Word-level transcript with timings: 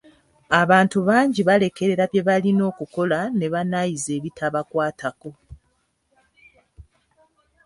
Abantu 0.61 0.97
bangi 1.07 1.41
balekerera 1.49 2.03
bye 2.11 2.21
balina 2.27 2.61
okukola 2.71 3.19
ne 3.37 3.47
banaayiza 3.53 4.09
ebitabakwatako. 4.17 5.29